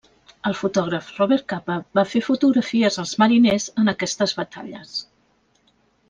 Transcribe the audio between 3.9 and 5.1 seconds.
aquestes batalles.